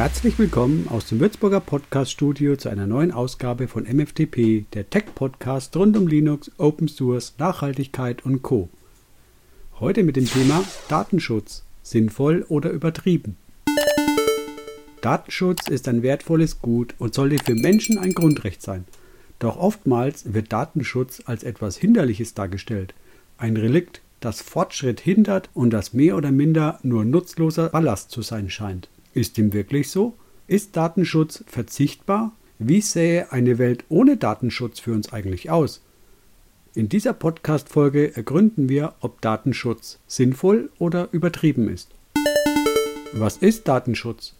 [0.00, 5.94] Herzlich willkommen aus dem Würzburger Podcast-Studio zu einer neuen Ausgabe von MFTP, der Tech-Podcast rund
[5.94, 8.70] um Linux, Open Source, Nachhaltigkeit und Co.
[9.78, 11.64] Heute mit dem Thema Datenschutz.
[11.82, 13.36] Sinnvoll oder übertrieben?
[15.02, 18.86] Datenschutz ist ein wertvolles Gut und sollte für Menschen ein Grundrecht sein.
[19.38, 22.94] Doch oftmals wird Datenschutz als etwas Hinderliches dargestellt,
[23.36, 28.48] ein Relikt, das Fortschritt hindert und das mehr oder minder nur nutzloser Ballast zu sein
[28.48, 28.88] scheint.
[29.12, 30.14] Ist dem wirklich so?
[30.46, 32.32] Ist Datenschutz verzichtbar?
[32.58, 35.82] Wie sähe eine Welt ohne Datenschutz für uns eigentlich aus?
[36.74, 41.90] In dieser Podcast-Folge ergründen wir, ob Datenschutz sinnvoll oder übertrieben ist.
[43.12, 44.34] Was ist Datenschutz?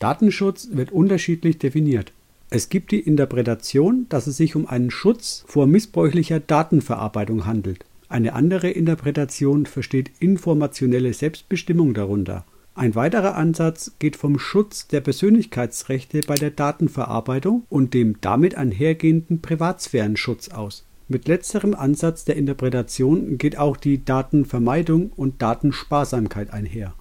[0.00, 2.12] Datenschutz wird unterschiedlich definiert.
[2.50, 7.84] Es gibt die Interpretation, dass es sich um einen Schutz vor missbräuchlicher Datenverarbeitung handelt.
[8.08, 12.44] Eine andere Interpretation versteht informationelle Selbstbestimmung darunter.
[12.74, 19.42] Ein weiterer Ansatz geht vom Schutz der Persönlichkeitsrechte bei der Datenverarbeitung und dem damit einhergehenden
[19.42, 20.86] Privatsphärenschutz aus.
[21.06, 26.94] Mit letzterem Ansatz der Interpretation geht auch die Datenvermeidung und Datensparsamkeit einher.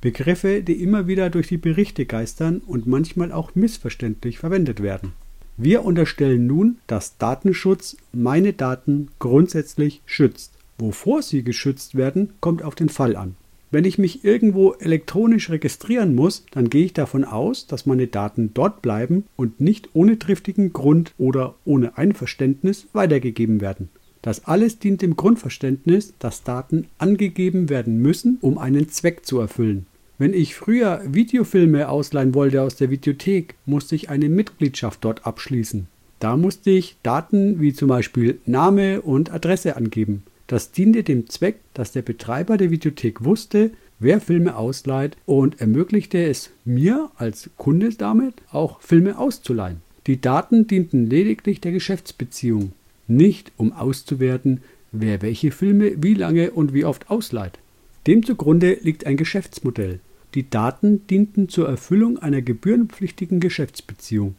[0.00, 5.12] Begriffe, die immer wieder durch die Berichte geistern und manchmal auch missverständlich verwendet werden.
[5.56, 10.54] Wir unterstellen nun, dass Datenschutz meine Daten grundsätzlich schützt.
[10.78, 13.36] Wovor sie geschützt werden, kommt auf den Fall an.
[13.72, 18.50] Wenn ich mich irgendwo elektronisch registrieren muss, dann gehe ich davon aus, dass meine Daten
[18.52, 23.88] dort bleiben und nicht ohne triftigen Grund oder ohne Einverständnis weitergegeben werden.
[24.20, 29.86] Das alles dient dem Grundverständnis, dass Daten angegeben werden müssen, um einen Zweck zu erfüllen.
[30.18, 35.86] Wenn ich früher Videofilme ausleihen wollte aus der Videothek, musste ich eine Mitgliedschaft dort abschließen.
[36.20, 40.24] Da musste ich Daten wie zum Beispiel Name und Adresse angeben.
[40.52, 46.22] Das diente dem Zweck, dass der Betreiber der Videothek wusste, wer Filme ausleiht und ermöglichte
[46.22, 49.80] es mir als Kunde damit auch Filme auszuleihen.
[50.06, 52.72] Die Daten dienten lediglich der Geschäftsbeziehung,
[53.08, 54.60] nicht um auszuwerten,
[54.90, 57.58] wer welche Filme wie lange und wie oft ausleiht.
[58.06, 60.00] Dem zugrunde liegt ein Geschäftsmodell.
[60.34, 64.34] Die Daten dienten zur Erfüllung einer gebührenpflichtigen Geschäftsbeziehung.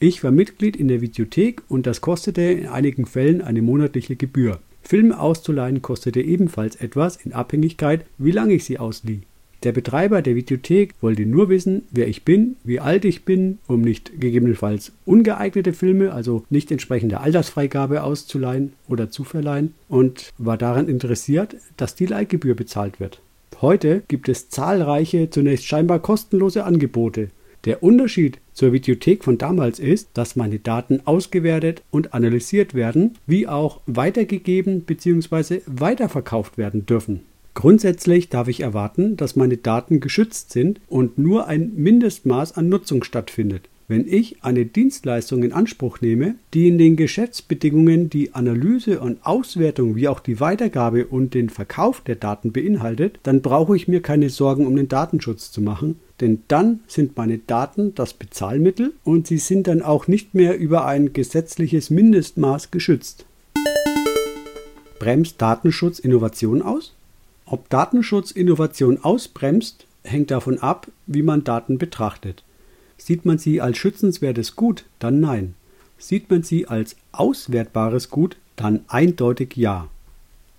[0.00, 4.58] Ich war Mitglied in der Videothek und das kostete in einigen Fällen eine monatliche Gebühr.
[4.82, 9.20] Filme auszuleihen kostete ebenfalls etwas in Abhängigkeit, wie lange ich sie auslieh.
[9.62, 13.80] Der Betreiber der Videothek wollte nur wissen, wer ich bin, wie alt ich bin, um
[13.80, 20.88] nicht gegebenenfalls ungeeignete Filme, also nicht entsprechende Altersfreigabe auszuleihen oder zu verleihen und war daran
[20.88, 23.20] interessiert, dass die Leihgebühr bezahlt wird.
[23.60, 27.30] Heute gibt es zahlreiche, zunächst scheinbar kostenlose Angebote,
[27.64, 33.46] der Unterschied zur Videothek von damals ist, dass meine Daten ausgewertet und analysiert werden, wie
[33.46, 35.60] auch weitergegeben bzw.
[35.66, 37.20] weiterverkauft werden dürfen.
[37.54, 43.04] Grundsätzlich darf ich erwarten, dass meine Daten geschützt sind und nur ein Mindestmaß an Nutzung
[43.04, 43.68] stattfindet.
[43.92, 49.96] Wenn ich eine Dienstleistung in Anspruch nehme, die in den Geschäftsbedingungen die Analyse und Auswertung
[49.96, 54.30] wie auch die Weitergabe und den Verkauf der Daten beinhaltet, dann brauche ich mir keine
[54.30, 59.36] Sorgen um den Datenschutz zu machen, denn dann sind meine Daten das Bezahlmittel und sie
[59.36, 63.26] sind dann auch nicht mehr über ein gesetzliches Mindestmaß geschützt.
[64.98, 66.94] Bremst Datenschutz Innovation aus?
[67.44, 72.42] Ob Datenschutz Innovation ausbremst, hängt davon ab, wie man Daten betrachtet.
[73.04, 75.54] Sieht man sie als schützenswertes Gut, dann nein.
[75.98, 79.88] Sieht man sie als auswertbares Gut, dann eindeutig ja.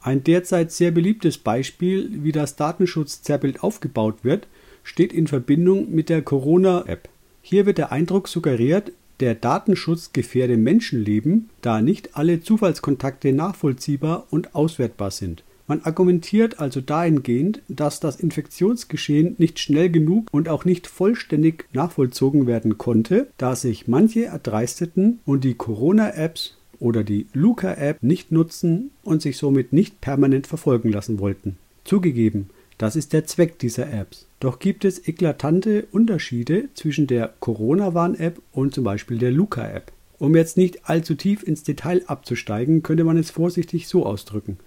[0.02, 4.48] Ein derzeit sehr beliebtes Beispiel, wie das Datenschutz-Zerrbild aufgebaut wird,
[4.84, 7.08] steht in Verbindung mit der Corona-App.
[7.42, 14.54] Hier wird der Eindruck suggeriert, der Datenschutz gefährde Menschenleben, da nicht alle Zufallskontakte nachvollziehbar und
[14.54, 15.44] auswertbar sind.
[15.66, 22.48] Man argumentiert also dahingehend, dass das Infektionsgeschehen nicht schnell genug und auch nicht vollständig nachvollzogen
[22.48, 29.22] werden konnte, da sich manche erdreisteten und die Corona-Apps oder die Luca-App nicht nutzen und
[29.22, 31.58] sich somit nicht permanent verfolgen lassen wollten.
[31.86, 34.28] Zugegeben, das ist der Zweck dieser Apps.
[34.42, 39.94] Doch gibt es eklatante Unterschiede zwischen der Corona-Warn-App und zum Beispiel der Luca-App.
[40.20, 44.58] Um jetzt nicht allzu tief ins Detail abzusteigen, könnte man es vorsichtig so ausdrücken.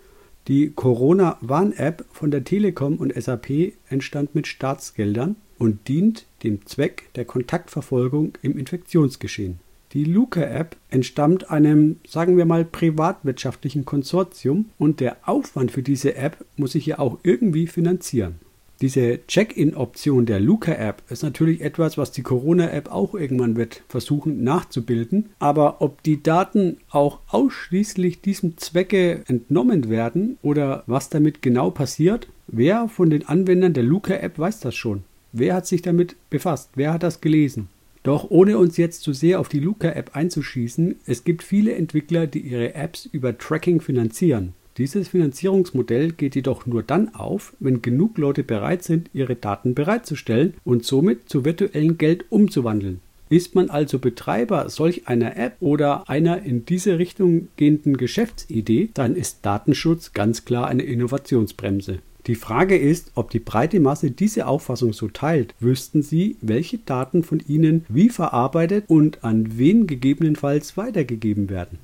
[0.48, 7.24] Die Corona-Warn-App von der Telekom und SAP entstand mit Staatsgeldern und dient dem Zweck der
[7.24, 9.58] Kontaktverfolgung im Infektionsgeschehen.
[9.92, 16.44] Die Luca-App entstammt einem, sagen wir mal, privatwirtschaftlichen Konsortium und der Aufwand für diese App
[16.56, 18.36] muss sich ja auch irgendwie finanzieren.
[18.82, 25.30] Diese Check-in-Option der Luca-App ist natürlich etwas, was die Corona-App auch irgendwann wird versuchen nachzubilden.
[25.38, 32.28] Aber ob die Daten auch ausschließlich diesem Zwecke entnommen werden oder was damit genau passiert,
[32.48, 35.04] wer von den Anwendern der Luca-App weiß das schon?
[35.32, 36.70] Wer hat sich damit befasst?
[36.74, 37.68] Wer hat das gelesen?
[38.02, 42.40] Doch ohne uns jetzt zu sehr auf die Luca-App einzuschießen, es gibt viele Entwickler, die
[42.40, 44.52] ihre Apps über Tracking finanzieren.
[44.78, 50.54] Dieses Finanzierungsmodell geht jedoch nur dann auf, wenn genug Leute bereit sind, ihre Daten bereitzustellen
[50.64, 53.00] und somit zu virtuellem Geld umzuwandeln.
[53.28, 59.16] Ist man also Betreiber solch einer App oder einer in diese Richtung gehenden Geschäftsidee, dann
[59.16, 61.98] ist Datenschutz ganz klar eine Innovationsbremse.
[62.26, 65.54] Die Frage ist, ob die breite Masse diese Auffassung so teilt.
[65.60, 71.78] Wüssten Sie, welche Daten von Ihnen wie verarbeitet und an wen gegebenenfalls weitergegeben werden?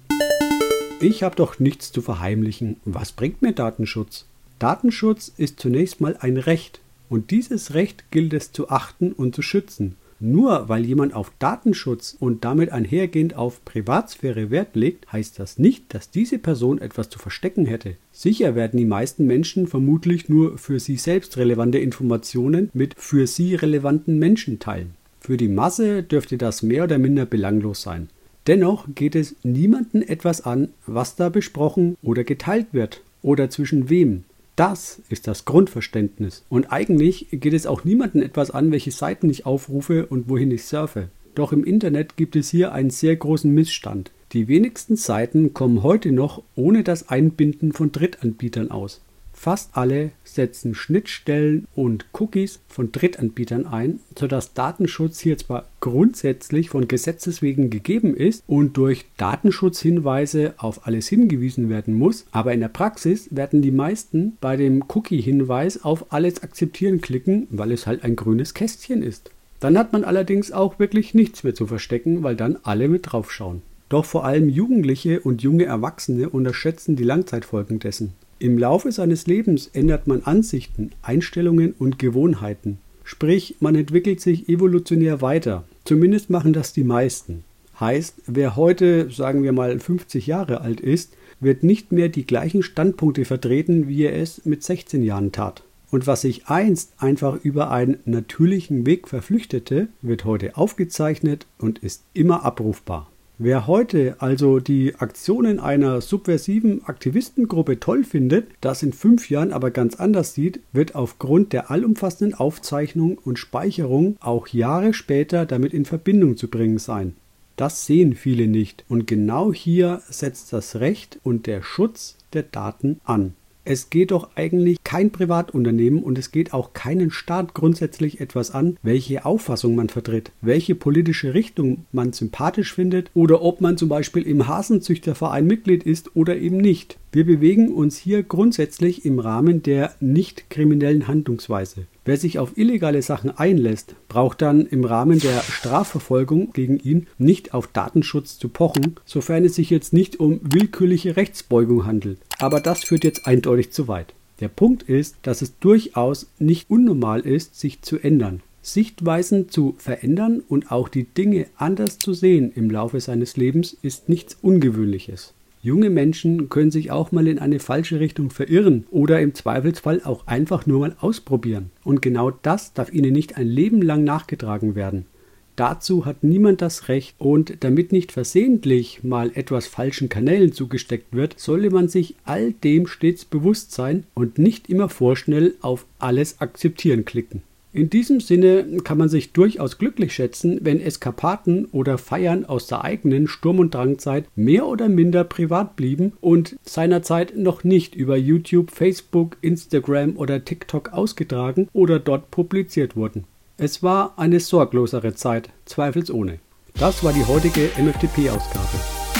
[1.02, 2.76] Ich habe doch nichts zu verheimlichen.
[2.84, 4.24] Was bringt mir Datenschutz?
[4.60, 6.78] Datenschutz ist zunächst mal ein Recht
[7.08, 9.96] und dieses Recht gilt es zu achten und zu schützen.
[10.20, 15.92] Nur weil jemand auf Datenschutz und damit einhergehend auf Privatsphäre Wert legt, heißt das nicht,
[15.92, 17.96] dass diese Person etwas zu verstecken hätte.
[18.12, 23.56] Sicher werden die meisten Menschen vermutlich nur für sie selbst relevante Informationen mit für sie
[23.56, 24.94] relevanten Menschen teilen.
[25.18, 28.08] Für die Masse dürfte das mehr oder minder belanglos sein.
[28.46, 34.24] Dennoch geht es niemanden etwas an, was da besprochen oder geteilt wird oder zwischen wem.
[34.56, 36.44] Das ist das Grundverständnis.
[36.48, 40.64] Und eigentlich geht es auch niemanden etwas an, welche Seiten ich aufrufe und wohin ich
[40.64, 41.08] surfe.
[41.34, 44.10] Doch im Internet gibt es hier einen sehr großen Missstand.
[44.32, 49.00] Die wenigsten Seiten kommen heute noch ohne das Einbinden von Drittanbietern aus.
[49.42, 56.86] Fast alle setzen Schnittstellen und Cookies von Drittanbietern ein, sodass Datenschutz hier zwar grundsätzlich von
[56.86, 62.68] Gesetzes wegen gegeben ist und durch Datenschutzhinweise auf alles hingewiesen werden muss, aber in der
[62.68, 68.14] Praxis werden die meisten bei dem Cookie-Hinweis auf alles akzeptieren klicken, weil es halt ein
[68.14, 69.32] grünes Kästchen ist.
[69.58, 73.62] Dann hat man allerdings auch wirklich nichts mehr zu verstecken, weil dann alle mit draufschauen.
[73.88, 78.12] Doch vor allem Jugendliche und junge Erwachsene unterschätzen die Langzeitfolgen dessen.
[78.42, 82.78] Im Laufe seines Lebens ändert man Ansichten, Einstellungen und Gewohnheiten.
[83.04, 85.62] Sprich, man entwickelt sich evolutionär weiter.
[85.84, 87.44] Zumindest machen das die meisten.
[87.78, 92.64] Heißt, wer heute, sagen wir mal, 50 Jahre alt ist, wird nicht mehr die gleichen
[92.64, 95.62] Standpunkte vertreten, wie er es mit 16 Jahren tat.
[95.92, 102.02] Und was sich einst einfach über einen natürlichen Weg verflüchtete, wird heute aufgezeichnet und ist
[102.12, 103.11] immer abrufbar.
[103.44, 109.72] Wer heute also die Aktionen einer subversiven Aktivistengruppe toll findet, das in fünf Jahren aber
[109.72, 115.86] ganz anders sieht, wird aufgrund der allumfassenden Aufzeichnung und Speicherung auch Jahre später damit in
[115.86, 117.16] Verbindung zu bringen sein.
[117.56, 123.00] Das sehen viele nicht und genau hier setzt das Recht und der Schutz der Daten
[123.02, 123.34] an.
[123.64, 128.76] Es geht doch eigentlich kein Privatunternehmen und es geht auch keinen Staat grundsätzlich etwas an,
[128.82, 134.22] welche Auffassung man vertritt, welche politische Richtung man sympathisch findet oder ob man zum Beispiel
[134.24, 136.98] im Hasenzüchterverein Mitglied ist oder eben nicht.
[137.14, 141.84] Wir bewegen uns hier grundsätzlich im Rahmen der nicht kriminellen Handlungsweise.
[142.06, 147.52] Wer sich auf illegale Sachen einlässt, braucht dann im Rahmen der Strafverfolgung gegen ihn nicht
[147.52, 152.16] auf Datenschutz zu pochen, sofern es sich jetzt nicht um willkürliche Rechtsbeugung handelt.
[152.38, 154.14] Aber das führt jetzt eindeutig zu weit.
[154.40, 158.40] Der Punkt ist, dass es durchaus nicht unnormal ist, sich zu ändern.
[158.62, 164.08] Sichtweisen zu verändern und auch die Dinge anders zu sehen im Laufe seines Lebens ist
[164.08, 165.34] nichts Ungewöhnliches.
[165.64, 170.26] Junge Menschen können sich auch mal in eine falsche Richtung verirren oder im Zweifelsfall auch
[170.26, 171.70] einfach nur mal ausprobieren.
[171.84, 175.06] Und genau das darf ihnen nicht ein Leben lang nachgetragen werden.
[175.54, 181.38] Dazu hat niemand das Recht und damit nicht versehentlich mal etwas falschen Kanälen zugesteckt wird,
[181.38, 187.04] solle man sich all dem stets bewusst sein und nicht immer vorschnell auf alles akzeptieren
[187.04, 187.42] klicken.
[187.74, 192.84] In diesem Sinne kann man sich durchaus glücklich schätzen, wenn Eskapaden oder Feiern aus der
[192.84, 198.70] eigenen Sturm- und Drangzeit mehr oder minder privat blieben und seinerzeit noch nicht über YouTube,
[198.70, 203.24] Facebook, Instagram oder TikTok ausgetragen oder dort publiziert wurden.
[203.56, 206.40] Es war eine sorglosere Zeit, zweifelsohne.
[206.74, 208.68] Das war die heutige MFTP-Ausgabe.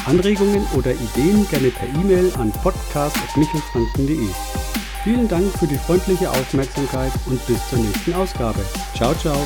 [0.04, 4.62] Anregungen oder Ideen gerne per E-Mail an podcast.michelfranken.de.
[5.02, 8.64] Vielen Dank für die freundliche Aufmerksamkeit und bis zur nächsten Ausgabe.
[8.94, 9.37] Ciao, ciao.